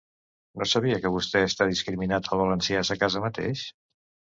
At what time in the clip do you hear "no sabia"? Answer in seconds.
0.61-1.01